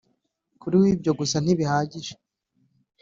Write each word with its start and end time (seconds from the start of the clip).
kuri 0.61 0.75
we 0.81 0.87
ibyo 0.95 1.11
gusa 1.19 1.37
ntibihagije 1.43 2.13